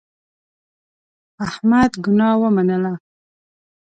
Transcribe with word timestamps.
احمد 1.47 1.91
ګناه 2.03 2.33
ومنله. 2.41 2.93